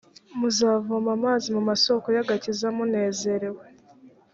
[0.39, 3.63] muzavoma amazi mu masoko y’agakiza munezerewe